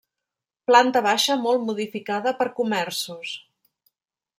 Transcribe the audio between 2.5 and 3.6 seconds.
comerços.